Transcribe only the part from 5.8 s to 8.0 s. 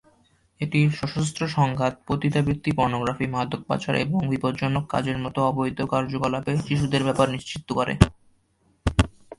কার্যকলাপে শিশুদের ব্যবহার নিষিদ্ধ করে।